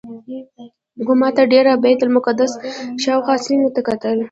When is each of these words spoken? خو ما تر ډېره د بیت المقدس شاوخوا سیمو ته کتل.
خو 1.05 1.13
ما 1.21 1.29
تر 1.37 1.45
ډېره 1.53 1.71
د 1.75 1.79
بیت 1.83 1.99
المقدس 2.03 2.51
شاوخوا 3.03 3.35
سیمو 3.45 3.69
ته 3.75 3.81
کتل. 3.87 4.17